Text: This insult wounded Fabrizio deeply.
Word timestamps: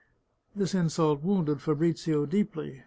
This 0.55 0.73
insult 0.73 1.21
wounded 1.21 1.61
Fabrizio 1.61 2.25
deeply. 2.25 2.79